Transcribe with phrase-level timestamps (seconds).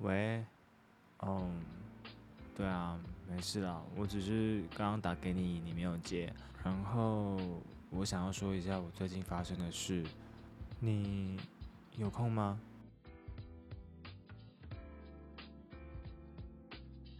[0.00, 0.42] 喂，
[1.22, 1.60] 嗯，
[2.56, 2.98] 对啊，
[3.28, 6.32] 没事啦，我只是刚刚打给你，你没有接，
[6.64, 7.38] 然后
[7.90, 10.02] 我想要说一下我最近发生的事，
[10.78, 11.38] 你
[11.98, 12.58] 有空吗？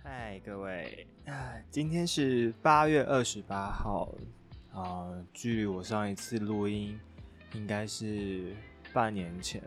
[0.02, 1.06] 嗨，各位，
[1.70, 4.14] 今天是八月二十八号，
[4.72, 6.98] 啊，距离我上一次录音
[7.52, 8.56] 应该是
[8.94, 9.62] 半年前。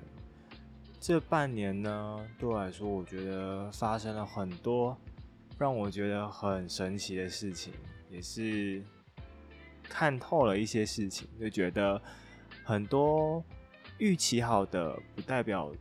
[1.05, 4.97] 这半年呢，对我来说，我觉得发生了很多
[5.57, 7.73] 让我觉得很神奇的事情，
[8.09, 8.81] 也是
[9.83, 12.01] 看透了一些事情，就觉得
[12.63, 13.43] 很多
[13.97, 15.73] 预期好的，不代表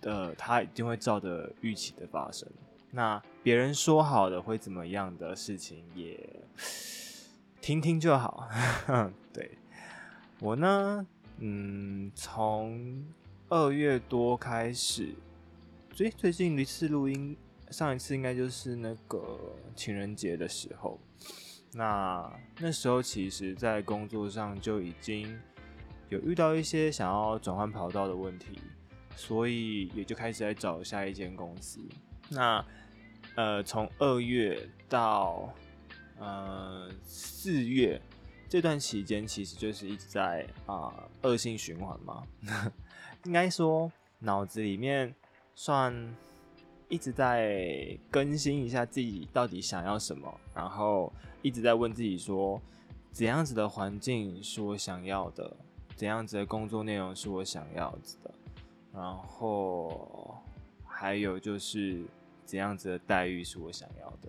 [0.00, 2.50] 的它一定会照着预期的发生。
[2.90, 6.18] 那别人说好的会怎么样的事情，也
[7.60, 8.48] 听听就好。
[9.32, 9.56] 对
[10.40, 11.06] 我呢，
[11.38, 13.06] 嗯，从。
[13.52, 15.14] 二月多开始，
[15.90, 17.36] 最最近一次录音，
[17.70, 20.98] 上一次应该就是那个情人节的时候。
[21.74, 25.38] 那那时候其实，在工作上就已经
[26.08, 28.58] 有遇到一些想要转换跑道的问题，
[29.16, 31.78] 所以也就开始在找下一间公司。
[32.30, 32.64] 那
[33.36, 35.52] 呃，从二月到
[36.18, 38.00] 呃四月
[38.48, 42.26] 这段期间，其实就是一直在啊恶性循环嘛。
[43.24, 45.14] 应该说，脑子里面
[45.54, 45.94] 算
[46.88, 52.60] 一直在更新一下自己到底想要什么，然后一直在问自己说，
[53.12, 55.56] 怎样子的环境是我想要的，
[55.94, 57.90] 怎样子的工作内容是我想要
[58.22, 58.34] 的，
[58.92, 60.36] 然后
[60.84, 62.02] 还有就是
[62.44, 64.28] 怎样子的待遇是我想要的。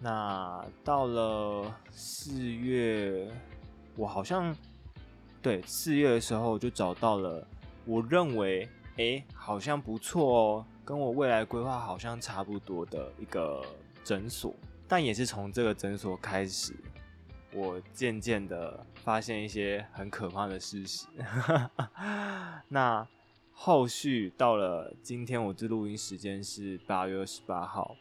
[0.00, 3.26] 那到了四月，
[3.96, 4.54] 我好像
[5.40, 7.46] 对四月的时候就找到了。
[7.88, 13.64] 我认为，哎，好像不错哦，跟我未来规划好像差不多的一个
[14.04, 14.54] 诊所，
[14.86, 16.74] 但也是从这个诊所开始，
[17.50, 21.06] 我渐渐的发现一些很可怕的事实。
[22.68, 23.08] 那
[23.52, 27.96] 后续到了今天，我这录音时间是八月二十八号，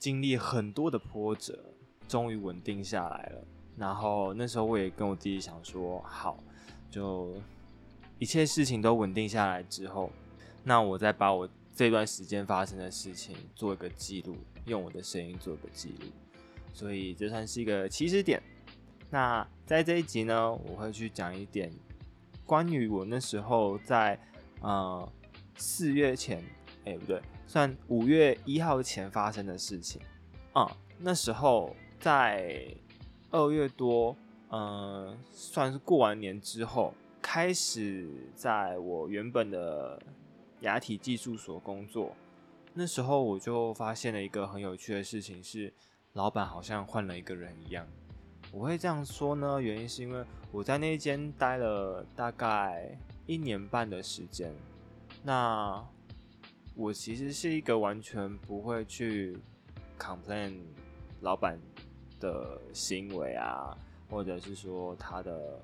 [0.00, 1.56] 经历很多的波折，
[2.08, 3.44] 终于稳定下来了。
[3.76, 6.42] 然后那时候我也跟我弟弟想说，好，
[6.90, 7.32] 就。
[8.18, 10.10] 一切事情都稳定下来之后，
[10.64, 16.06] 那我再把我这段时间发生的事情做一个记录，用我的声音做一个记录，
[16.72, 18.42] 所以这算是一个起始点。
[19.10, 21.70] 那在这一集呢，我会去讲一点
[22.46, 24.18] 关于我那时候在
[24.62, 25.06] 呃
[25.56, 26.42] 四月前，
[26.86, 30.00] 哎不对，算五月一号前发生的事情
[30.54, 30.74] 啊。
[30.98, 32.66] 那时候在
[33.30, 34.16] 二月多，
[34.50, 36.94] 嗯，算是过完年之后。
[37.28, 40.00] 开始在我原本的
[40.60, 42.14] 牙体技术所工作，
[42.72, 45.74] 那时候我就发现了一个很有趣的事情，是
[46.12, 47.84] 老板好像换了一个人一样。
[48.52, 54.54] 我会这样说呢，原因是因为我在那间待了大概一年半的时间，
[55.24, 55.84] 那
[56.76, 59.36] 我其实是一个完全不会去
[59.98, 60.60] complain
[61.22, 61.58] 老板
[62.20, 63.76] 的行为啊，
[64.08, 65.60] 或者是说他的。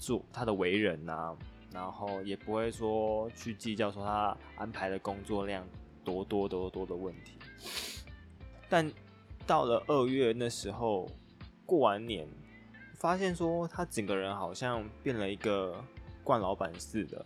[0.00, 1.36] 做他的为人呐，
[1.70, 5.64] 然后也不会说去计较说他安排的工作量
[6.02, 7.34] 多多多多的问题。
[8.68, 8.90] 但
[9.46, 11.06] 到了二月那时候，
[11.66, 12.26] 过完年，
[12.94, 15.84] 发现说他整个人好像变了一个
[16.24, 17.24] 惯老板似的。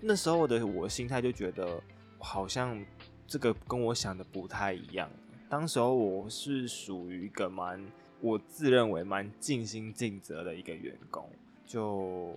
[0.00, 1.80] 那时候的我心态就觉得，
[2.18, 2.84] 好像
[3.26, 5.08] 这个跟我想的不太一样。
[5.48, 7.80] 当时候我是属于一个蛮
[8.20, 11.30] 我自认为蛮尽心尽责的一个员工。
[11.66, 12.32] 就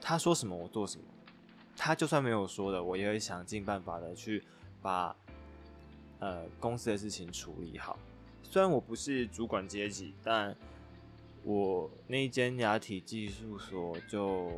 [0.00, 1.04] 他说什么我做什么，
[1.76, 4.44] 他就算没有说的，我也会想尽办法的去
[4.82, 5.16] 把
[6.18, 7.98] 呃公司的事情处理好。
[8.42, 10.54] 虽然我不是主管阶级，但
[11.42, 14.50] 我那间牙体技术所就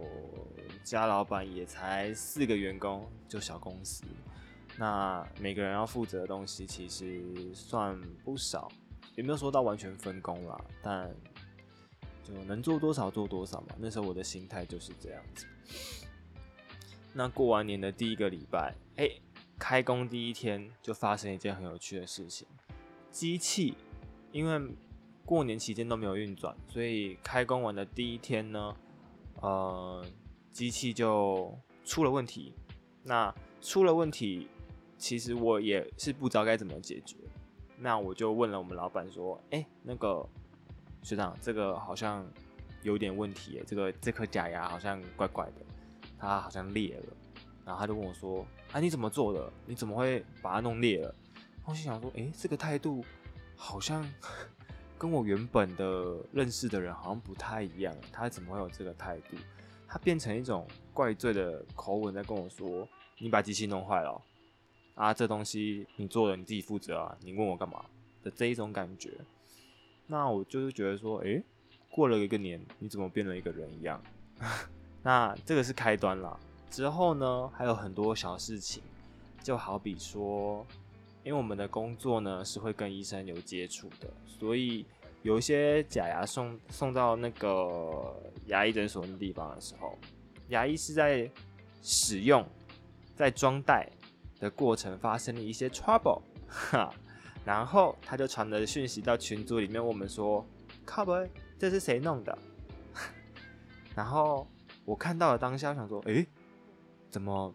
[0.82, 4.05] 家老板也才四个员工，就小公司，
[4.76, 8.69] 那每个人要负责的东西其实算不少，
[9.14, 11.08] 也没有说到完全分工啦，但。
[12.22, 13.69] 就能做多少做多少嘛。
[13.78, 15.46] 那时候我的心态就是这样子。
[17.12, 19.10] 那过完年的第一个礼拜，哎，
[19.58, 22.46] 开工第一天就发生一件很有趣的事情。
[23.10, 23.74] 机器
[24.30, 24.74] 因为
[25.24, 28.74] 过年期间都没有运转，所以开工完的第一天呢，
[29.40, 30.04] 呃，
[30.50, 31.54] 机器就
[31.84, 32.54] 出了问题。
[33.02, 34.48] 那出了问题，
[34.96, 37.16] 其实我也是不知道该怎么解决。
[37.78, 40.26] 那我就问了我们老板说：“哎，那个。”
[41.02, 42.25] 学长，这个好像
[42.82, 45.52] 有点问题，这个这颗假牙好像怪怪的，
[46.19, 47.04] 它好像裂了。
[47.64, 49.52] 然后他就问我说：“啊，你怎么做的？
[49.66, 51.14] 你怎么会把它弄裂了？”
[51.64, 53.04] 我心想说：“诶，这个态度
[53.54, 54.04] 好像
[54.99, 59.37] 跟我原本的认识的人好像不太一样，他怎么会有这个态度？
[59.87, 62.88] 他变成一种怪罪的口吻在跟我说
[63.19, 64.20] ：‘你把机器弄坏了
[64.96, 67.84] 啊，这东西你做的你自己负责啊，你问我干嘛？’
[68.25, 69.12] 的这一种感觉。
[70.12, 71.43] 那我就是觉得说，诶，
[71.88, 73.99] 过了一个年，你怎么变了一个人一样？
[75.03, 76.38] 那这个是开端了。
[76.69, 78.82] 之后呢，还有很多小事情，
[79.43, 80.67] 就好比说，
[81.25, 84.85] 因为我们的工作呢是会跟医生有接触的，所以
[85.23, 88.15] 有一些假牙送送到那个
[88.49, 89.97] 牙医诊所的地方的时候，
[90.49, 91.31] 牙医是在
[91.82, 92.47] 使用、
[93.17, 93.88] 在装袋
[94.38, 96.93] 的过程发生了一些 trouble，哈，
[97.44, 100.47] 然后他就传了讯息到群组里面，问我们说
[100.85, 101.12] ：“靠不，
[101.59, 102.37] 这是谁弄的？”
[103.94, 104.47] 然后
[104.85, 106.27] 我看到了当下，想说：“诶。
[107.11, 107.55] 怎么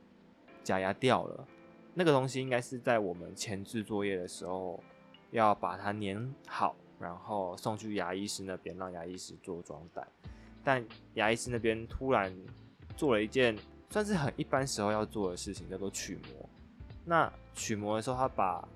[0.63, 1.47] 假牙掉了？
[1.95, 4.79] 那个东西应该是在我们前置作业的时候
[5.31, 10.07] 要把它粘好，然后送去牙医师那边让牙医师做装袋。
[10.63, 10.85] 但
[11.15, 12.31] 牙医师那边突然
[12.95, 13.57] 做了一件
[13.89, 16.47] 算是很一般时候要做的事情，叫做取模。
[17.03, 18.69] 那取模的时候，他把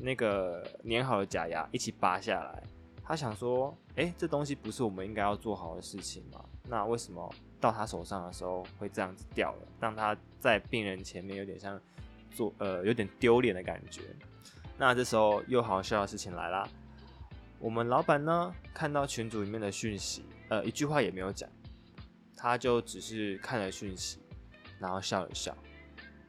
[0.00, 2.62] 那个粘好的假牙一起拔下来。
[3.02, 6.44] 他想说：“哎，这东西不是我们应该要做好的事情吗？
[6.68, 11.80] 那为什么？”到他手上的时候会这样子掉了，让他在病人前面有点像
[12.30, 14.02] 做呃有点丢脸的感觉。
[14.76, 16.68] 那这时候又好笑的事情来啦，
[17.58, 21.50] 我们老板呢看到群组里面的讯息，呃一句话也没有讲，
[22.36, 24.20] 他就只是看了讯息，
[24.78, 25.52] 然后笑了笑。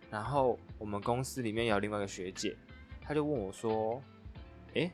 [0.10, 2.58] 然后我们公司里面有另外一个学姐，
[3.10, 4.00] 他就问我说
[4.76, 4.92] ：“诶，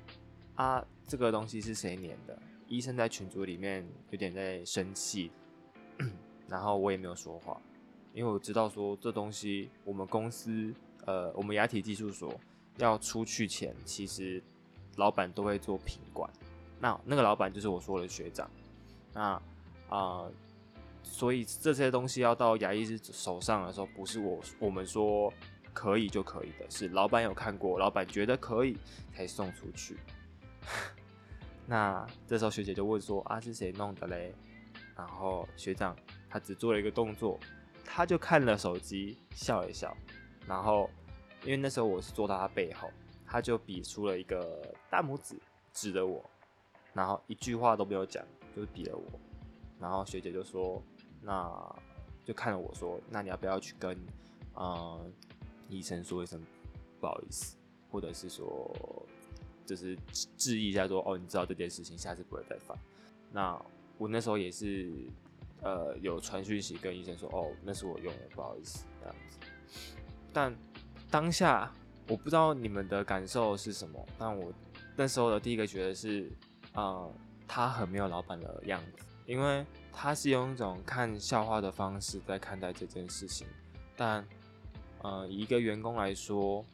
[0.56, 5.29] 啊这个东西是谁粘的？”医生在群组里面有点在生气。
[6.47, 7.59] 然后我也没有说话，
[8.13, 10.73] 因为我知道说这东西我们公司
[11.06, 12.33] 呃，我们牙体技术所
[12.77, 14.41] 要出去前，其实
[14.95, 16.31] 老板都会做品管。
[16.79, 18.50] 那那个老板就是我说的学长。
[19.13, 19.41] 那
[19.89, 20.23] 啊，
[21.03, 25.33] 所以这些东西要到牙医师手上的时候，不是我我们说
[25.75, 28.75] 可以就可以的，是老板有看过，老板觉得可以
[29.13, 30.00] 才送出去。
[31.68, 34.33] 那这时候学姐就问说啊，是谁弄的嘞？
[34.95, 35.95] 然后学长。
[36.27, 37.39] 他只做了一个动作，
[37.86, 39.95] 他就看了手机，笑了笑，
[40.45, 40.89] 然后
[41.45, 42.92] 因为那时候我是坐到他背后，
[43.25, 45.38] 他就比出了一个大拇指，
[45.71, 46.21] 指着我，
[46.92, 48.21] 然后一句话都没有讲，
[48.54, 49.04] 就比了我，
[49.80, 50.83] 然后学姐就说，
[51.21, 51.50] 那
[52.25, 53.98] 就看着我说，那你要不要去跟
[54.57, 55.13] 嗯
[55.69, 56.41] 医生说一声
[57.00, 57.56] 不好意思，
[57.91, 59.06] 或者是说
[59.65, 59.97] 就是
[60.38, 62.77] 致意一下说，哦，你知道这件事情，下次不会再犯。
[63.31, 63.59] 那
[63.97, 64.91] 我那时候也是。
[65.62, 69.39] 呃，有传讯息跟医生说，哦，那是我用的，不好意思，这样子。
[70.31, 70.56] 但
[71.09, 71.71] 当下
[72.07, 74.53] 我不知道你们的感受是什么，但我
[74.95, 76.29] 那时候的第一个觉得是，
[76.73, 77.07] 啊，
[77.47, 83.47] 他很没有老板的样子，因为他是用一种看笑话的方式在看待这件事情。
[83.95, 84.23] 但，
[85.06, 86.66] 呃，一个员工来说，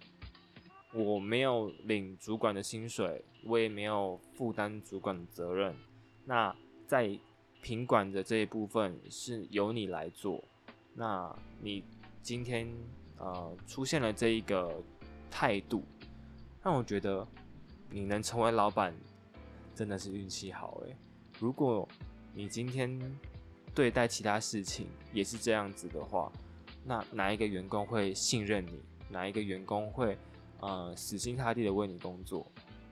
[0.93, 5.75] 我没有领主管的薪水，我也没有负担主管的责任，
[6.23, 6.55] 那
[6.87, 7.19] 在。
[7.63, 10.43] 品管的这一部分是由你来做，
[10.95, 11.83] 那你
[12.23, 12.67] 今天
[13.19, 14.81] 呃出现了这一个
[15.29, 15.83] 态度，
[16.63, 17.27] 让我觉得
[17.91, 18.95] 你能成为老板
[19.75, 20.95] 真的是运气好诶。
[21.39, 21.87] 如果
[22.33, 22.99] 你今天
[23.75, 26.31] 对待其他事情也是这样子的话，
[26.83, 28.81] 那哪一个员工会信任你？
[29.09, 30.17] 哪一个员工会
[30.59, 32.45] 呃死心塌地的为你工作？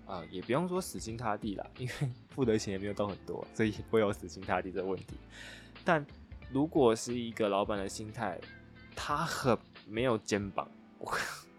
[0.06, 5.18] 啊，也不用说死心塌地啦，因为 付的钱也没有到很多，所以不会有死心塌地这个问题。
[5.86, 6.06] 但
[6.52, 8.40] 如果是一个老板的心态，
[8.96, 10.68] 他很没有肩膀。
[10.98, 11.14] 我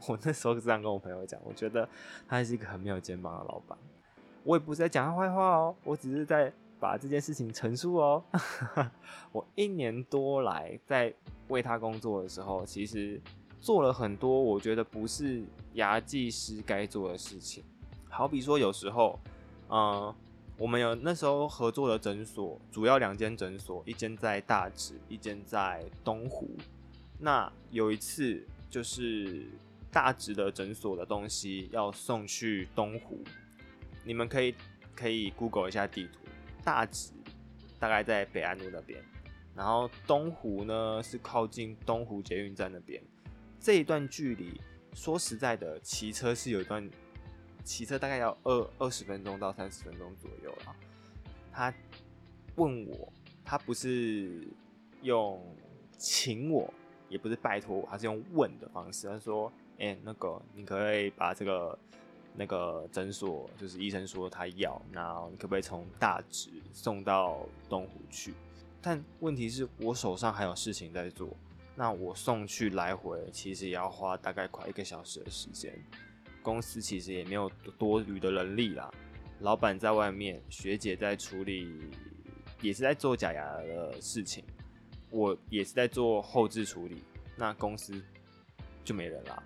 [0.08, 1.88] 我那时候这样跟我朋友讲，我觉得
[2.28, 3.78] 他是一个很没有肩膀的老板。
[4.42, 8.24] 我也不是在讲他坏话哦，我只是在把这件事情陈述哦。
[9.30, 11.14] 我一年多来在
[11.48, 13.20] 为他工作的时候，其实
[13.60, 15.44] 做了很多我觉得不是
[15.74, 17.62] 牙技师该做的事情。
[18.08, 19.18] 好比说，有时候，
[19.68, 20.12] 嗯，
[20.58, 26.50] 我们有那时候合作的诊所，主要两间诊所，一间在大直，一间在东湖。
[27.18, 29.46] 那有一次，就是
[29.92, 33.22] 大直的诊所的东西要送去东湖，
[34.04, 34.54] 你们可以
[34.96, 36.18] 可以 Google 一下地图，
[36.60, 37.12] 大直
[37.78, 39.02] 大概在北安路那边，
[39.54, 43.02] 然后东湖呢是靠近东湖捷运站那边。
[43.58, 44.60] 这一段距离，
[44.94, 46.88] 说实在的，骑车是有一段。
[47.62, 50.74] 骑车大概要二二十分钟到三十分钟左右了。
[51.52, 51.72] 他
[52.56, 53.12] 问我，
[53.44, 54.48] 他不是
[55.02, 55.38] 用
[55.98, 56.72] 请我，
[57.10, 61.78] 也不是拜托我，他是用问的方式，他说：“哎，那个你可不可以把这个
[62.34, 68.34] 那个诊所，就是医生说他要，那你可不可以从大直送到东湖去？
[68.80, 71.28] 但问题是我手上还有事情在做，
[71.74, 75.72] 那我送去来回其实也要花大概快一个小时的时间，
[76.42, 78.90] 公司其实也没有多余的人力啦。
[79.40, 81.80] 老板在外面，学姐在处理，
[82.60, 84.44] 也是在做假牙的事情。”
[85.12, 87.02] 我也是在做后置处理，
[87.34, 88.00] 那公司
[88.84, 89.42] 就没人啦。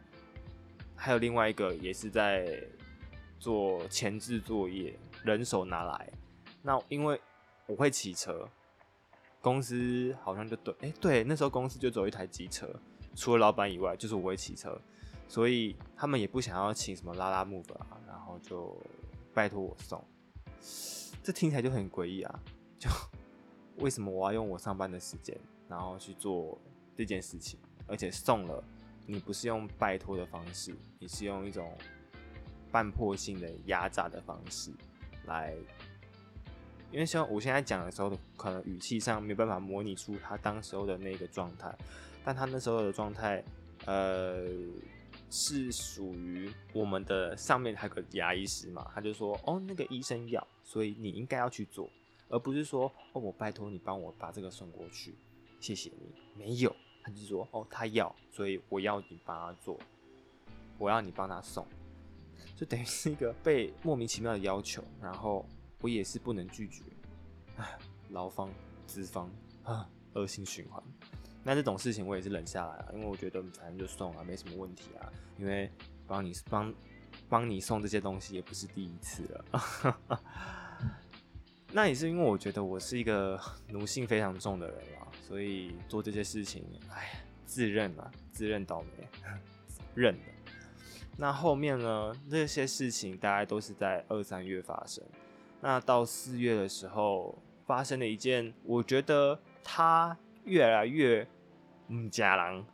[0.97, 2.63] 还有另外一个也是在
[3.39, 6.13] 做前置作业，人手拿来。
[6.63, 7.21] 那因为
[7.67, 8.49] 我会骑车，
[9.41, 12.69] 公司好像就对，哎，对，那时候公司就走一台机车，
[13.15, 14.81] 除了老板以外，就是我会骑车，
[15.29, 18.77] 所以他们也不想要请什么拉拉木的啊，然后就
[19.35, 20.03] 拜托我送。
[21.23, 22.41] 这听起来就很诡异啊，
[22.79, 22.89] 就
[23.79, 25.37] 为什么我要用我上班的时间？
[25.69, 26.59] 然后去做
[26.95, 28.63] 这件事情，而且送了，
[29.07, 31.77] 你不是用拜托的方式，你是用一种
[32.71, 34.73] 半迫性的压榨的方式
[35.27, 35.55] 来，
[36.91, 41.75] 因为像我现在讲的时候，可能语气上没办法模拟出他当时候的那个状态，
[42.25, 43.45] 但他那时候的状态，
[43.87, 44.47] 呃，
[45.31, 51.91] 是属于我们的上面还有个牙医师嘛，他就说，哦，那个医生要，所以你应该要去做，
[52.29, 55.15] 而不是说，哦，我拜托你帮我把这个送过去。
[55.61, 59.79] 谢谢你，没有，他就说哦，他要，所以我要你帮他做，
[60.79, 61.67] 我要你帮他送，
[62.57, 65.45] 就等于是一个被莫名其妙的要求，然后
[65.83, 66.83] 我也是不能拒绝，
[67.59, 68.51] 唉，劳方
[68.87, 69.31] 资方
[69.65, 70.83] 啊，恶性循环。
[71.43, 75.71] 那这种事情我也是忍下来了，因为我觉得反正就送啊，没什么问题啊，因为
[76.07, 76.75] 帮你帮
[77.29, 80.21] 帮你送这些东西也不是第一次了。
[81.71, 85.04] 那也是因为我觉得我是一个奴性非常重的人了。
[85.27, 87.11] 所以做这些事情，哎呀，
[87.47, 89.09] 自认啊，自认倒霉，
[89.95, 90.21] 认了。
[91.17, 92.13] 那后面呢？
[92.29, 95.03] 这些事情大概都是在二三月发生。
[95.61, 101.27] 那到四月的时候，发生了一件，我觉得他越来越
[101.89, 102.67] 嗯假狼。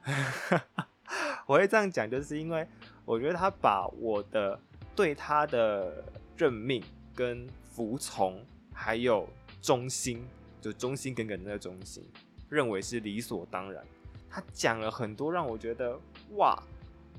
[1.47, 2.67] 我会这样讲，就是因为
[3.05, 4.59] 我觉得他把我的
[4.97, 6.03] 对他的
[6.37, 6.83] 任命、
[7.15, 8.43] 跟服从，
[8.73, 9.29] 还有
[9.61, 10.27] 忠心，
[10.63, 12.03] 就忠心耿耿的忠心。
[12.51, 13.83] 认为是理所当然，
[14.29, 15.99] 他讲了很多让我觉得
[16.33, 16.61] 哇，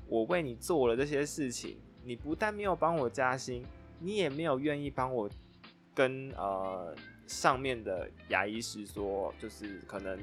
[0.06, 3.64] 我为你做了这些事情，你不但没有帮我加薪，
[3.98, 5.28] 你也没有愿意帮我
[5.94, 6.94] 跟呃
[7.26, 10.18] 上面的牙医师说，就是可能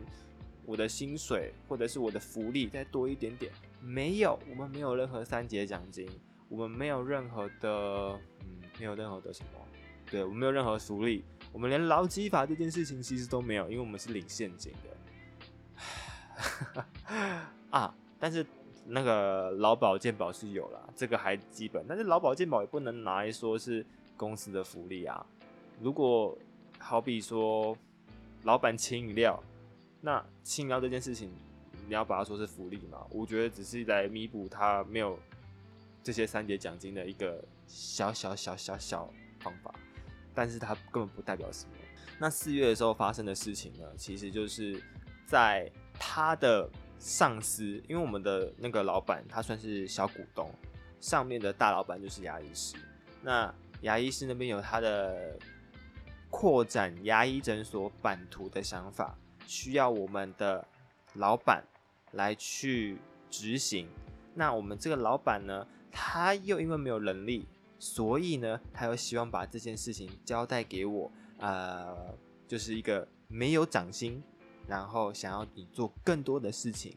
[0.65, 3.51] 我的薪水或者是我的福利再多一点点，
[3.81, 6.07] 没有，我们没有任何三节奖金，
[6.47, 9.59] 我们没有任何的嗯，没有任何的什么，
[10.11, 14.95] 对我们没有任何福利，我们连劳基法这件事情其实都没有，因为我们是领现金的。
[17.69, 18.45] 啊，但是
[18.85, 21.85] 那个劳保健保是有了，这个还基本。
[21.87, 23.85] 但是劳保健保也不能拿来说是
[24.17, 25.25] 公司的福利啊。
[25.79, 26.37] 如果
[26.79, 27.77] 好比说
[28.43, 29.41] 老板请饮料，
[30.01, 31.29] 那请饮料这件事情，
[31.87, 33.05] 你要把它说是福利嘛？
[33.11, 35.19] 我觉得只是来弥补他没有
[36.01, 39.73] 这些三节奖金的一个小小小小小方法，
[40.33, 41.71] 但是它根本不代表什么。
[42.17, 44.81] 那四月的时候发生的事情呢，其实就是
[45.27, 45.71] 在。
[45.99, 50.49] 他的上司，因为我们的那个老板他算是小股东，
[50.99, 52.75] 上面的大老板就是牙医师。
[53.21, 55.37] 那牙医师那边有他的
[56.29, 60.65] 扩展牙医诊所版图的想法，需要我们的
[61.13, 61.63] 老板
[62.13, 62.97] 来去
[63.29, 63.87] 执行。
[64.33, 72.15] 那我们这个老板呢，他又因为没有能力，所以呢，他又希望把这件事情交代给我，呃，
[72.47, 74.23] 就是一个没有掌心。
[74.69, 76.95] 然后想要你做更多的事情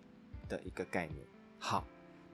[0.49, 1.19] 的一个概念。
[1.59, 1.85] 好，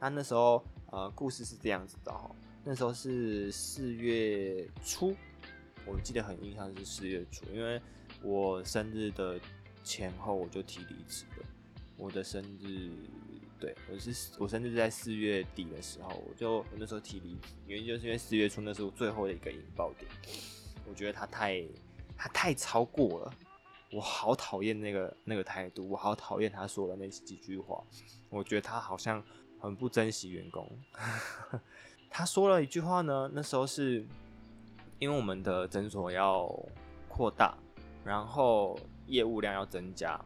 [0.00, 2.34] 那那时候呃，故事是这样子的哦。
[2.64, 5.14] 那时候是四月初，
[5.86, 7.80] 我记得很印象是四月初，因为
[8.20, 9.38] 我生日的
[9.84, 11.46] 前后我就提离职了。
[11.96, 12.90] 我的生日，
[13.60, 20.10] 对我是我生日是在四月底的时候，我就我那时候提离职，原因就是因为四月初那是我最后的一个引爆点。
[20.88, 21.64] 我觉得他太
[22.16, 23.34] 他太超过了。
[23.90, 27.82] 我好讨厌那个那个态度，我好讨厌他说的那几句话。
[28.28, 29.24] 我觉得他好像
[29.58, 30.70] 很不珍惜员工。
[32.10, 34.06] 他说了一句话呢，那时候是
[34.98, 36.54] 因为我们的诊所要
[37.08, 37.56] 扩大，
[38.04, 40.20] 然后业务量要增加。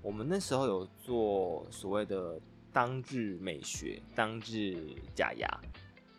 [0.00, 2.40] 我们那时候有做所谓的
[2.72, 5.60] 当日美学、当日假牙。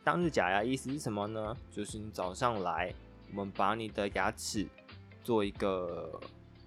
[0.03, 1.55] 当日假牙意思是什么呢？
[1.71, 2.93] 就是你早上来，
[3.31, 4.67] 我们把你的牙齿
[5.23, 6.19] 做一个。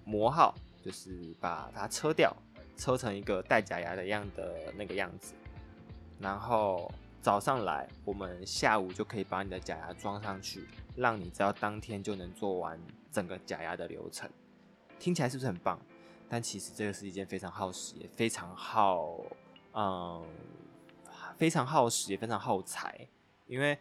[0.03, 2.35] 磨耗就是把它车掉，
[2.75, 5.33] 抽成一个戴假牙的样的那个样子，
[6.19, 6.91] 然后
[7.21, 12.79] 早上来，我们下午就可以把你的假牙装上去，让你只要当天就能做完
[13.11, 14.29] 整个假牙的流程。
[14.99, 15.79] 听起来是不是很棒？
[16.27, 19.19] 但其实这个是一件非常耗时，也非常耗，
[19.73, 20.25] 嗯，
[21.37, 23.07] 非常耗时，也非常耗财，
[23.47, 23.77] 因为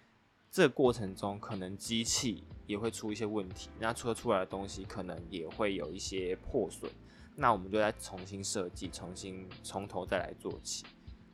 [0.51, 6.91] 这个过程中可能机器也会出一些问题，那出出来的东西可能也会有一些破损。
[7.37, 10.85] 那我们就再重新设计，重新从头再来做起。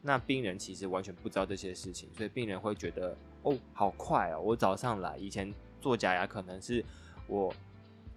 [0.00, 4.40] 那病人其实完全不知道这些事情，所以病人会觉得哦，好快哦！
[4.40, 6.84] 我早上来，以前做假牙可能是
[7.26, 7.52] 我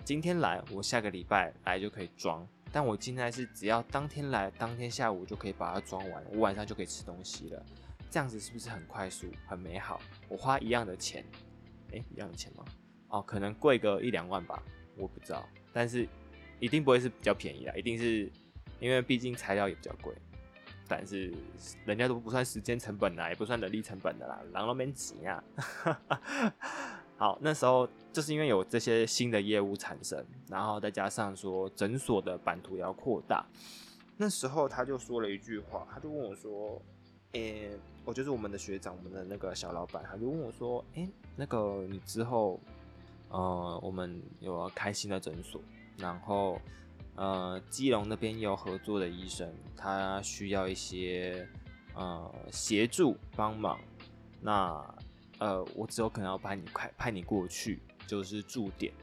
[0.05, 7.65] 今天来，我下个礼拜来就可以装，但我现在是只要当天来，当天下午就可以把它装完，我晚上就可以吃东西了。
[8.11, 9.99] 这样子是不是很快速、很美好？
[10.27, 11.25] 我花一样的钱，
[11.91, 12.63] 诶，一样的钱吗？
[13.09, 14.63] 哦，可能贵个一两万吧，
[14.95, 16.07] 我不知道，但是。
[16.61, 18.29] 一定不会是比较便宜啦，一定是
[18.81, 20.13] 因为毕竟材料也比较贵，
[20.89, 21.33] 但是
[21.85, 25.41] 人家都不算时间成本啦，也不算人力成本的啦，狼都没急啊。
[27.15, 33.45] 好，那时候就是因为有这些新的业务产生，然后再加上说诊所的版图也要扩大，
[34.17, 36.81] 那时候他就说了一句话，他就问我说
[37.31, 37.69] ：“诶，
[38.03, 42.59] 我就是我们的学长，我们的那个小老板，他就问我说：，诶，那个你之后，
[43.29, 45.61] 呃，我们有开心的诊所。”
[45.97, 46.59] 然后，
[47.15, 51.47] 呃，基隆那边有合作的医生，他需要一些
[51.93, 53.79] 呃协助帮忙。
[54.41, 54.95] 那
[55.39, 58.93] 呃，我只有可能要派你派派你过去，就是驻点，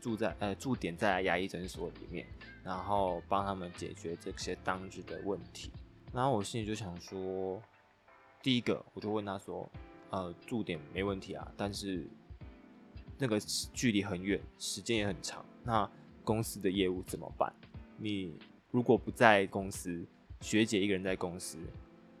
[0.00, 2.26] 住在呃驻点在牙医诊所里面，
[2.64, 5.70] 然后帮他们解决这些当日的问题。
[6.12, 7.62] 然后我心里就想说，
[8.42, 9.70] 第一个我就问他说，
[10.08, 12.08] 呃，驻点没问题啊，但是
[13.20, 13.38] 那个
[13.72, 15.88] 距离很远，时间也很长，那。
[16.22, 17.52] 公司的业务怎么办？
[17.96, 18.38] 你
[18.70, 20.04] 如果不在公司，
[20.42, 21.58] 学姐一个人在公司，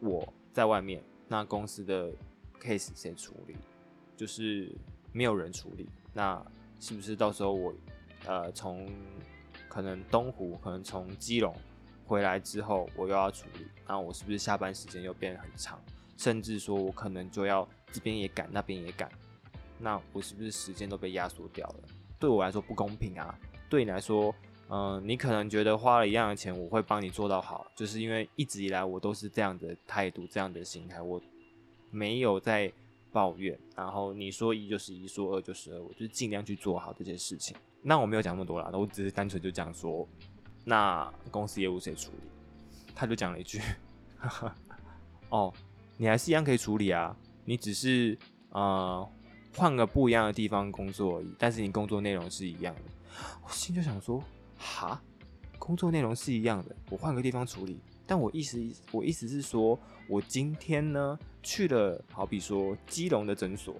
[0.00, 2.10] 我在外面，那公司的
[2.60, 3.54] case 谁处理？
[4.16, 4.74] 就是
[5.12, 6.44] 没有人处理，那
[6.80, 7.72] 是不是到时候我
[8.24, 8.90] 呃从
[9.68, 11.54] 可能东湖，可能从基隆
[12.06, 15.80] 回来之后，我又要处理，那我是不是下班时间又变得很长？
[16.16, 19.08] 甚至说我可能就要这边也赶，那边也赶，
[19.80, 21.88] 那我是不是时间都被压缩掉了？
[22.18, 23.34] 对我来说不公平啊！
[23.68, 24.34] 对你来说，
[24.68, 31.20] 嗯，你可能觉得花了一样的钱，我会帮你做到好，就是因为一直以来我都是这样的态度，这样的心态，我
[31.90, 32.70] 没有在
[33.10, 33.58] 抱怨。
[33.74, 37.56] 然后你说一就是一，说二就是二，我就尽量去做好这件事情。
[37.82, 40.06] 那我没有讲那么多啦，我只是单纯就讲说，
[40.64, 42.92] 那公司业务谁处理？
[42.94, 43.62] 他就讲了一句，
[45.30, 45.50] 哦，
[45.96, 47.16] 你还是一样可以处理啊，
[47.46, 48.18] 你只是
[48.50, 49.08] 呃
[49.56, 52.82] 换个不一样的地方工作而已，但是你工作内容是一样的。
[53.44, 54.22] 我心就想说，
[54.56, 55.00] 哈，
[55.58, 57.80] 工作内容是一样的，我换个地方处理。
[58.06, 58.58] 但我意思，
[58.90, 63.74] 我意思是说，我今天呢去了，好比说基隆的诊所，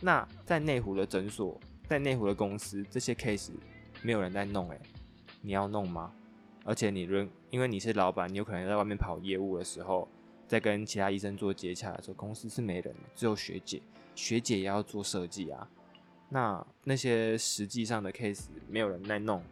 [0.00, 3.50] 那在内湖的诊所，在内湖的公司，这些 case
[4.02, 4.80] 没有人在弄，诶，
[5.42, 6.12] 你要弄吗？
[6.64, 10.08] 而且你人，因为你是老板，你有可能在外面跑业务的时候，
[10.46, 13.80] 在跟其他医生做接洽的时候，公司是没人，只有学姐，
[14.14, 15.68] 学姐也要做设计啊。
[16.28, 19.42] 那那些实际上的 case 没有人在弄，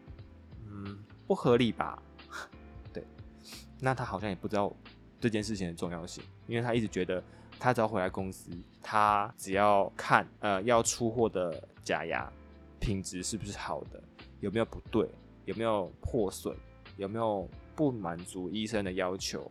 [0.67, 2.03] 嗯，不合理吧？
[2.93, 3.05] 对，
[3.81, 4.75] 那他好像也不知道
[5.21, 7.23] 这件事情的重要性，因为他一直觉得
[7.59, 8.51] 他只要回来公司，
[8.83, 12.31] 他只要看呃要出货的假牙
[12.81, 14.03] 品质是不是好的，
[14.41, 15.09] 有没有不对，
[15.45, 16.57] 有没有破损，
[16.97, 19.49] 有没有不满足医生的要求，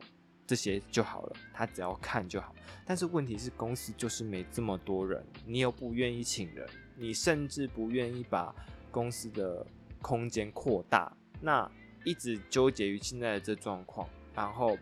[0.52, 2.54] 这些就好了，他只要看就好。
[2.86, 6.68] 但是问题是公司就是没这么多人，你又不愿意请人。
[6.98, 8.54] 你甚至不愿意把
[8.92, 9.66] 公司的
[10.02, 11.72] 空间扩大，那
[12.04, 14.78] 一直纠结于现在的这状况，然后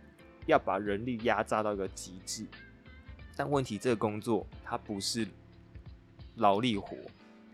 [0.47, 2.47] 要把人力压榨到一个极致。
[3.35, 5.27] 但问题，这个工作它不是
[6.37, 6.97] 劳力活，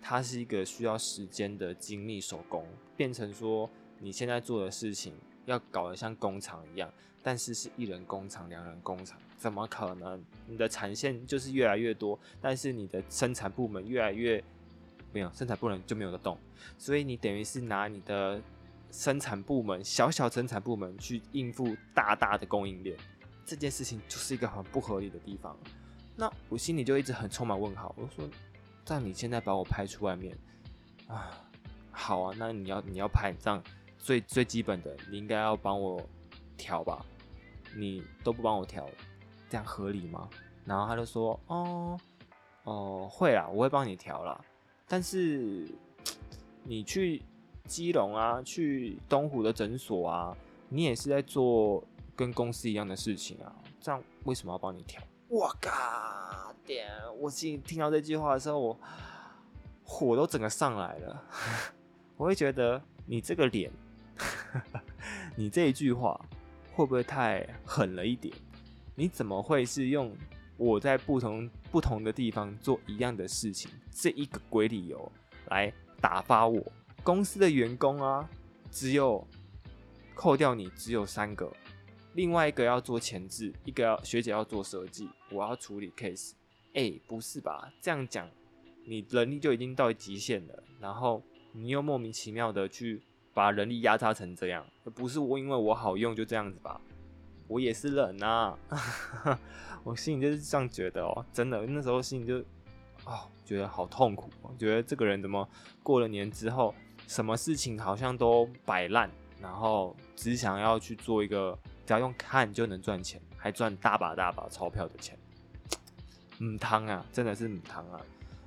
[0.01, 6.89] 它是一个需要时间的精密手工，变成说你现在做的事情要搞得像工厂一样，
[7.25, 10.23] 但是是一人工厂、两人工厂，怎么可能？
[10.45, 14.43] 你的产线就是越来越多，但是你的生产部门越来越。
[15.11, 16.37] 没有生产部门就没有得动，
[16.77, 18.37] 所以你等于是拿你的
[18.91, 22.97] 生产部门小小生产部门去应付大大的供应链，
[23.45, 25.57] 这件事情就是一个很不合理的地方。
[26.17, 27.95] 那我心里就一直很充满问号。
[27.97, 28.29] 我说，
[28.83, 30.37] 但你现在把我拍出外面
[31.07, 31.47] 啊，
[31.91, 33.63] 好啊，那你要你要拍这样
[33.97, 36.05] 最最基本的，你应该要帮我
[36.57, 37.05] 调吧？
[37.75, 38.89] 你都不帮我调，
[39.49, 40.29] 这样合理吗？
[40.65, 41.99] 然后他就说，哦
[42.63, 44.43] 哦，会啦，我会帮你调了。
[44.87, 45.67] 但是
[46.63, 47.21] 你去
[47.65, 50.35] 基隆啊，去东湖的诊所啊，
[50.69, 51.83] 你也是在做
[52.15, 55.01] 跟公司一样的事情啊，这样为什么要帮你调？
[55.27, 56.53] 我靠！
[56.65, 56.87] 点，
[57.19, 58.79] 我心里听到这句话的时候，我
[59.83, 61.23] 火都整个上来了。
[62.17, 63.71] 我会觉得你这个脸，
[65.35, 66.19] 你这一句话
[66.75, 68.35] 会不会太狠了一点？
[68.95, 70.13] 你怎么会是用
[70.57, 75.11] 我在不同不同的地方做一样的事情这一个鬼理由
[75.47, 76.61] 来打发我？
[77.01, 78.29] 公司的员工啊，
[78.69, 79.25] 只有
[80.13, 81.49] 扣掉你只有三个，
[82.13, 86.33] 另外一个要做前置，一个要学姐要做设计，我要处理 case。
[86.73, 87.71] 哎，不是吧？
[87.79, 88.29] 这样讲，
[88.85, 93.01] 你能力就已经到极限了，然后你又莫名其妙的去
[93.35, 96.79] 把人力压榨成这样，不是我因为我好用就这样子吧？
[97.47, 98.57] 我也是人呐，
[99.83, 102.37] 我心里就是这样觉得哦，真的，那时候心里就
[103.03, 105.47] 哦，觉得好痛苦，觉得这个人怎么
[105.83, 106.73] 过了年之后，
[107.07, 115.15] 什么事情好像都摆烂，然后只想要去做一个只要用看就能赚钱，还赚大把大把钞票的钱。
[116.39, 118.01] 母汤啊，真的是母汤啊！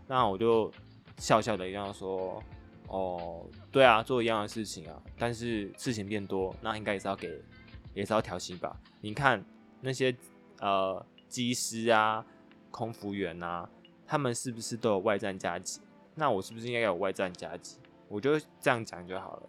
[0.06, 0.72] 那我就
[1.18, 2.42] 笑笑的一样说
[2.88, 7.40] ：“哦，对啊，做一样的事情啊，但是事情变多，那应该也是要给，
[7.94, 8.76] 也是要调薪吧？
[9.00, 9.44] 你看
[9.80, 10.14] 那些
[10.60, 12.24] 呃机师啊、
[12.70, 13.68] 空服员啊，
[14.06, 15.80] 他们是不是都有外站加急？
[16.14, 17.78] 那我是不是应该有外站加急？
[18.08, 19.48] 我就这样讲就好了。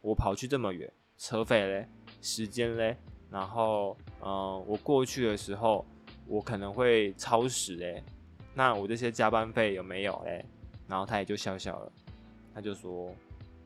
[0.00, 1.88] 我跑去这么远，车费嘞，
[2.20, 2.96] 时间嘞，
[3.30, 5.84] 然后嗯，我过去的时候。”
[6.30, 8.04] 我可能会超时哎，
[8.52, 10.44] 那我这些加班费有没有哎？
[10.86, 11.90] 然后他也就笑笑了，
[12.58, 13.14] 他就说：“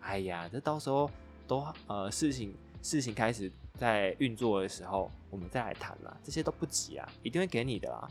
[0.01, 1.11] 哎呀，这到时候
[1.49, 8.07] 都呃事情事情开始在运作的时候，我们再来谈啦，这些都不急啊，一定会给你的啦。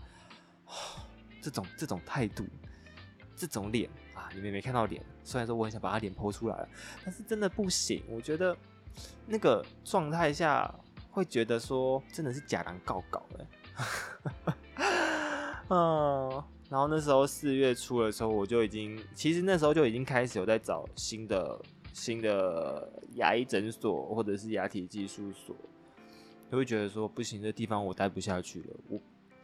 [1.39, 2.43] ”这种这种态度，
[3.35, 6.67] 这种脸啊，你们没看到脸，虽然说我很想把他脸剖出来了，
[7.05, 8.03] 但是真的不行。
[8.09, 8.57] 我觉得
[9.27, 10.73] 那个状态下
[11.11, 13.47] 会觉得说，真的是假狼告告的。
[15.69, 25.53] 嗯，然后那时候四月初的时候，我就已经，其实那时候就已经开始有在找新的新的牙医诊所或者是牙体技术所，
[26.49, 28.67] 就会觉得说不行，这地方我待不下去了。
[28.87, 28.97] 我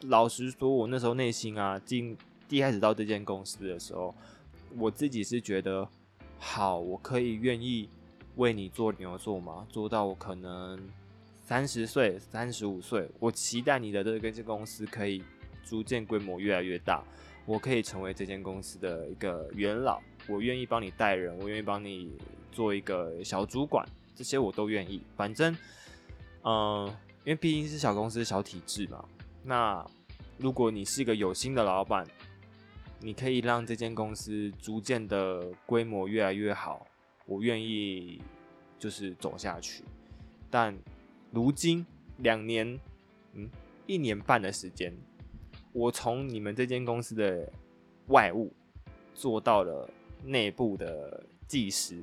[0.03, 2.15] 老实说，我那时候内心啊，进
[2.47, 4.15] 一开始到这间公司的时候，
[4.77, 5.85] 我自己是觉得
[6.39, 7.89] 好，我可以愿意
[8.37, 10.79] 为你做牛做马，做到我可能。
[11.43, 15.23] 三十岁、三十五岁，我期待你的这个公司可以
[15.67, 17.03] 逐渐规模越来越大，
[17.45, 22.11] 我可以成为这间公司的一个元老，我愿意帮你带人，我愿意帮你
[22.51, 25.01] 做一个小主管，这些我都愿意。
[25.15, 25.55] 反正，
[26.43, 26.87] 嗯，
[27.23, 29.03] 因为毕竟是小公司、小体制嘛。
[29.43, 29.85] 那
[30.37, 32.05] 如果你是一个有心的老板，
[32.99, 36.87] 你可以让这间公司逐渐的规模越来越好，
[37.25, 38.21] 我愿意
[38.79, 39.83] 就是走下去，
[40.49, 40.73] 但。
[41.29, 41.85] 如今
[42.19, 42.79] 两年，
[43.33, 43.49] 嗯，
[43.85, 44.95] 一年半的时间，
[45.77, 47.47] 我从你们这间公司的
[48.07, 48.51] 外务
[49.13, 49.87] 做到了
[50.23, 52.01] 内部的技师，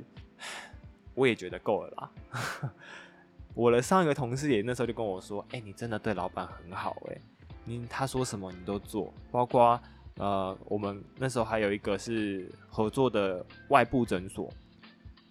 [1.12, 2.70] 我也觉得够了啦。
[3.52, 7.20] 我的上一个同事也那时候就跟我说：“哎，你真的对老板很好，哎，
[7.64, 9.80] 你他说什么你都做，包括
[10.18, 14.48] 呃，我们那时候还有一个是合作的外部诊所，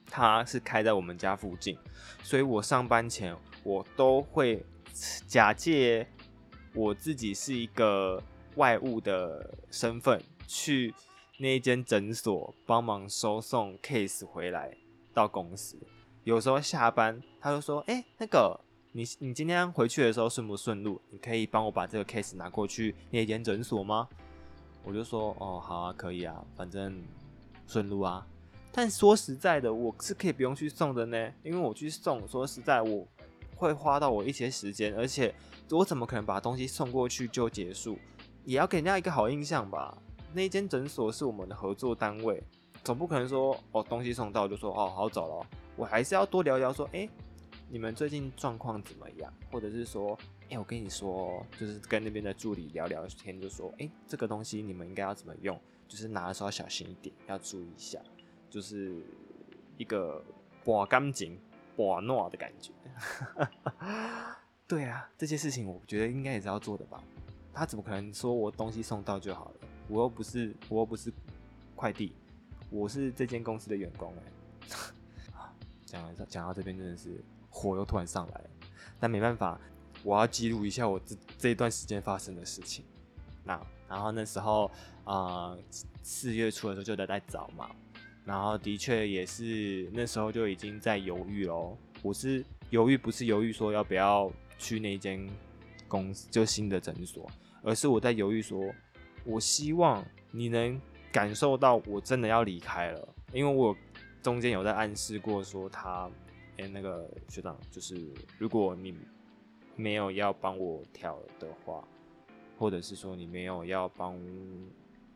[0.05, 1.77] 他是开在我们家附近，
[2.21, 4.61] 所以我上班前。”我都会
[5.25, 6.05] 假借
[6.73, 8.21] 我自己是一个
[8.55, 10.93] 外务的身份，去
[11.37, 14.75] 那间诊所帮忙收送 case 回来
[15.13, 15.77] 到公司。
[16.23, 18.59] 有时候下班，他就说：“哎，那个
[18.91, 21.01] 你你今天回去的时候顺不顺路？
[21.09, 24.07] 你可以帮我把这个 case 拿过去那间诊所吗？”
[24.83, 27.01] 我就说：“哦，好啊，可以啊，反正
[27.67, 28.25] 顺路啊。”
[28.71, 33.07] 但说实在的，我是可以不用去送的呢，因为我去送，说实在我。
[33.55, 35.33] 会花到我一些时间，而且
[35.69, 37.97] 我怎么可能把东西送过去就结束？
[38.45, 39.97] 也要给人家一个好印象吧。
[40.33, 42.43] 那间诊所是我们的合作单位，
[42.83, 45.47] 总不可能说哦东西送到就说哦好走了。
[45.75, 47.07] 我还是要多聊聊说，哎，
[47.69, 49.33] 你们最近状况怎么样？
[49.51, 50.17] 或者是说，
[50.49, 55.59] 哎，我跟你说，就是跟那边的助理聊聊天，就说，哎，这个东西你们应该要怎么用？
[55.87, 57.99] 就是拿的时候小心一点，要注意一下，
[58.49, 59.03] 就是
[59.77, 60.23] 一个
[60.65, 61.39] 把干净。
[61.77, 62.71] 瓦诺的感觉，
[64.67, 67.03] 对啊，这些事情我觉得应该也是要做的吧。
[67.53, 69.55] 他怎么可能说我东西送到就好了？
[69.87, 71.13] 我又不是，我又不是
[71.75, 72.13] 快递，
[72.69, 74.67] 我是这间公司的员工哎。
[75.85, 78.49] 讲讲到这边真的是火又突然上来了，
[78.99, 79.59] 但没办法，
[80.03, 82.83] 我要记录一下我这这一段时间发生的事情。
[83.43, 84.71] 那然后那时候
[85.03, 85.55] 啊，
[86.01, 87.69] 四月初的时候就在在找嘛。
[88.25, 91.77] 然后的确也是那时候就已经在犹豫喽。
[92.01, 95.29] 我是犹豫不是犹豫说要不要去那间
[95.87, 97.29] 公司就新的诊所，
[97.63, 98.61] 而是我在犹豫说，
[99.23, 100.79] 我希望你能
[101.11, 103.75] 感受到我真的要离开了，因为我
[104.21, 106.09] 中间有在暗示过说他，
[106.57, 108.95] 哎，那个学长就是如果你
[109.75, 111.83] 没有要帮我调的话，
[112.59, 114.19] 或者是说你没有要帮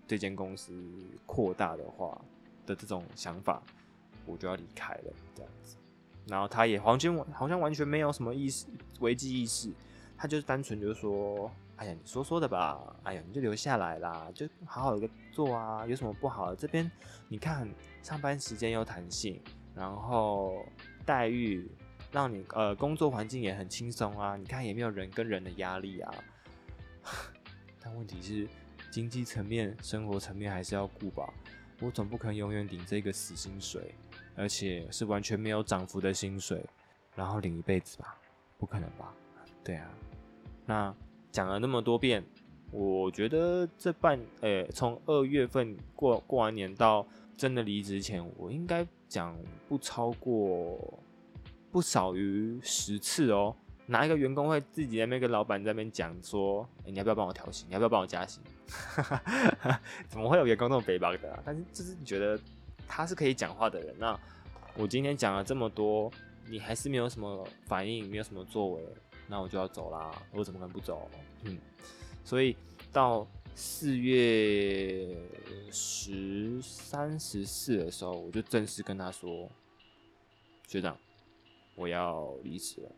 [0.08, 0.74] 这间公司
[1.26, 2.20] 扩大的话
[2.66, 3.62] 的这种想法，
[4.26, 5.78] 我就要离开了这样子。
[6.28, 8.66] 然后他也黄金好像完全没有什么意识
[9.00, 9.72] 危机意识，
[10.18, 16.56] 他就是单纯就是说，哎呀，你说说的吧，哎呀，你就留下来啦，就好好的做啊，有什么不好的？
[16.56, 16.90] 这边
[17.28, 17.68] 你看
[18.04, 19.42] 上班时间又弹性，
[19.74, 20.66] 然后
[21.06, 21.70] 待遇
[22.12, 26.14] 让你呃工作环境也很轻松啊，你看也没有人跟人的压力啊。
[27.82, 28.48] 但问题是
[28.92, 31.34] 经济层面、生活层面还是要顾吧，
[31.80, 33.96] 我总不可能永远领这个死薪水。
[34.40, 36.64] 而且是完全没有涨幅的薪水，
[37.16, 38.16] 然后领一辈子吧？
[38.60, 39.12] 不可能吧？
[39.64, 39.90] 对啊。
[40.64, 40.96] 那
[41.38, 42.24] 讲了那么多遍，
[42.72, 47.06] 我觉得这半呃，从二月份过过完年到
[47.38, 49.38] 真的离职前，我应该讲
[49.70, 51.00] 不超过
[51.72, 53.56] 不少于十次哦。
[53.86, 57.68] 哪一个员工会自己在那边跟老板在那边讲说：“你要不要帮我调薪？
[57.70, 58.42] 你要不要帮我加薪？”
[60.10, 61.40] 怎么会有员工那么北方的？
[61.46, 62.40] 但是就是觉得。
[62.88, 64.20] 他是可以讲话的人，那
[64.76, 66.10] 我今天讲了这么多，
[66.50, 68.82] 你还是没有什么反应，没有什么作为，
[69.28, 70.12] 那我就要走啦。
[70.32, 71.10] 我怎么可能不走？
[71.44, 71.58] 嗯，
[72.24, 72.56] 所以
[72.92, 75.18] 到四月
[75.72, 79.50] 十三、十四的时候，我就正式跟他说
[80.68, 80.98] ：“学长，
[81.76, 82.92] 我要离职了。”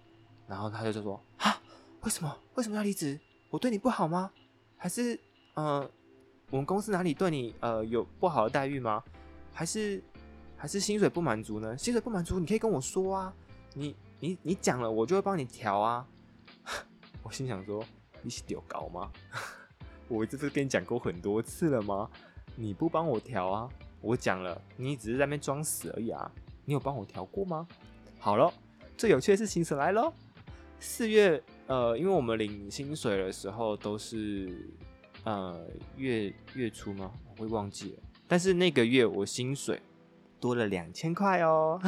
[0.48, 1.62] 然后他就就说：“啊，
[2.02, 2.38] 为什么？
[2.56, 3.20] 为什么要离职？
[3.50, 4.32] 我对你不好吗？
[4.78, 5.20] 还是
[5.56, 5.90] 呃，
[6.50, 9.04] 我们公司哪里对你呃有不好的待遇吗？”
[9.52, 10.02] 还是
[10.56, 11.78] 还是薪水不满足呢？
[11.78, 13.34] 薪水不满足，你可以跟我说啊！
[13.74, 16.08] 你你你讲了，我就会帮你调啊！
[17.30, 17.86] 我心想说，
[18.24, 19.12] 你是丢搞吗？
[20.10, 22.10] 我这不是跟你讲过很多次了吗？
[22.56, 23.70] 你不帮我调啊？
[24.02, 26.32] 我讲了，你只是在那边装死而已啊！
[26.66, 27.68] 你有帮我调过吗？
[28.18, 28.52] 好了，
[28.98, 30.12] 最有趣的事情是来喽！
[30.80, 34.68] 四月，呃，因为我们领薪水的时候都是
[35.24, 37.12] 呃月月初吗？
[37.30, 38.00] 我会忘记了。
[38.28, 39.80] 但是那个月我薪水
[40.40, 41.80] 多了两千块哦，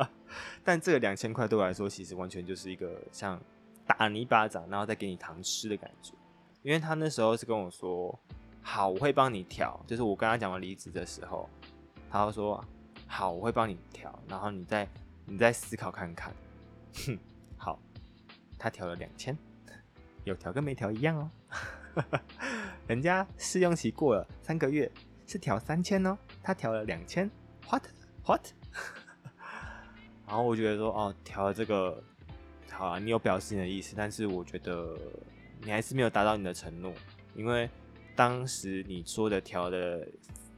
[0.62, 3.40] 但这个两千块对我来说其实完全就是一个像
[3.88, 6.12] 打你一巴掌，然后再给你糖吃的感觉。
[6.62, 8.16] 因为他那时候是跟我说
[8.62, 11.48] ：“好，我会帮你调。”就是我跟他讲完离职的时候，
[12.10, 12.62] 他说
[13.08, 14.86] ：“好，我会帮你调。”然后你再
[15.24, 16.32] 你再思考看看。
[17.06, 17.18] 哼，
[17.56, 17.78] 好，
[18.58, 19.36] 他调了两千，
[20.24, 21.30] 有调跟没调一样哦。
[22.86, 24.90] 人家试用期过了三个月。
[25.30, 27.30] 是调三千哦，他调了两千
[27.68, 27.82] ，what
[28.24, 28.40] what？
[30.26, 32.02] 然后我觉得说，哦，调了这个，
[32.78, 34.96] 好啊，你有表示你的意思，但是我觉得
[35.62, 36.94] 你还是没有达到你的承诺，
[37.34, 37.68] 因为
[38.14, 40.06] 当时你说的调的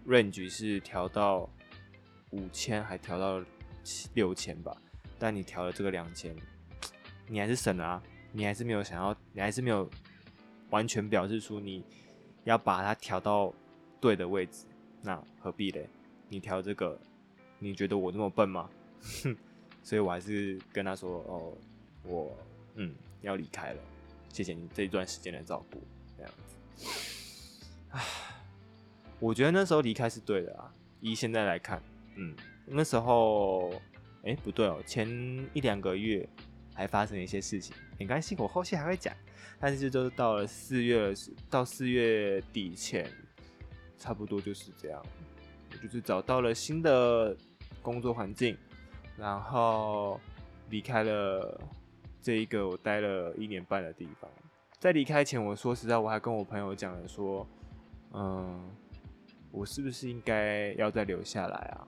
[0.06, 1.48] range 是调到
[2.33, 3.42] 五千，还调到
[4.12, 4.76] 六千吧，
[5.18, 6.37] 但你调了这个两千，
[7.26, 8.02] 你还是省了啊，
[8.33, 9.88] 你还是没有想要，你还是没有
[10.68, 11.83] 完全表示出你
[12.44, 13.50] 要把它调到。
[13.98, 14.64] 对的位置，
[15.02, 15.87] 那何必嘞？
[16.30, 16.98] 你调这个，
[17.59, 18.70] 你觉得我那么笨吗？
[19.22, 19.37] 哼
[19.85, 21.52] 所以我还是跟他说：“哦，
[22.05, 22.37] 我
[22.75, 23.81] 嗯要离开了，
[24.29, 25.83] 谢谢你这一段时间的照顾。”
[26.17, 26.33] 这样
[26.77, 26.87] 子，
[27.91, 28.03] 唉，
[29.19, 30.73] 我觉得那时候离开是对的啊。
[31.01, 31.83] 以现在来看，
[32.17, 32.35] 嗯，
[32.67, 33.73] 那时候，
[34.23, 35.09] 哎，不对哦，前
[35.55, 36.29] 一两个月
[36.75, 39.15] 还发生一些事情，没关系，我后续还会讲。
[39.59, 41.15] 但是就是到了四月，
[41.49, 43.11] 到四月底前。
[43.99, 45.05] 差不多就是这样，
[45.71, 47.37] 我就是找到了新的
[47.83, 48.57] 工作环境，
[49.15, 50.19] 然后
[50.71, 51.61] 离开了
[52.22, 54.30] 这一个我待了一年半的地方。
[54.78, 57.46] 在离开前，我说实在，我还跟我朋友讲了说，
[58.12, 58.70] 嗯，
[59.50, 61.87] 我是不是应该要再留下来啊？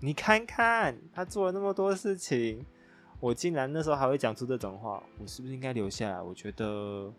[0.00, 2.64] 你看看他做了那么多事情，
[3.20, 6.20] 我竟然那时候还会讲出这种话，我是不是应该留下来？
[6.20, 7.12] 我觉得。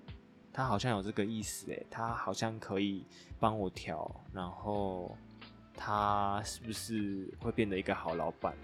[0.54, 3.06] 他好像有这个意思诶，他好像可以
[3.40, 5.16] 帮我调，然后
[5.76, 8.56] 他是不是会变得一个好老板？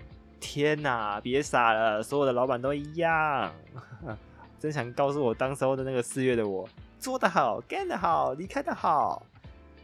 [0.46, 3.56] 天哪，别傻了，所有的老板都一样。
[4.60, 6.68] 真想告诉我当时候的那个四月的我，
[7.00, 9.26] 做得好，干得好，离开的好，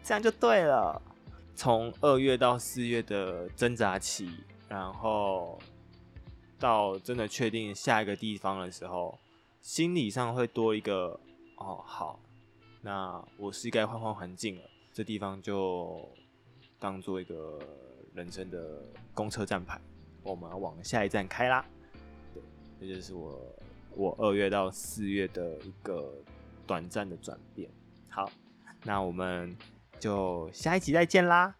[0.04, 1.02] 这样就对了。
[1.56, 5.58] 从二月到四月的挣扎期，然后
[6.60, 9.18] 到真的确定下一个地方的时候，
[9.62, 11.18] 心理上会多一个。
[11.56, 12.20] 哦，好，
[12.82, 14.64] 那我是该换换环境了。
[14.94, 16.10] 这地方就
[16.80, 17.60] 当做一个
[18.14, 18.82] 人生的
[19.14, 19.80] 公车站牌，
[20.24, 21.66] 我们往下一站开啦。
[22.34, 22.42] 对，
[22.80, 23.40] 这就是我
[23.96, 26.14] 我二月到四月的一个
[26.68, 27.70] 短暂的转变。
[28.10, 28.30] 好，
[28.84, 29.56] 那我们
[30.00, 31.56] 就下一集再见啦。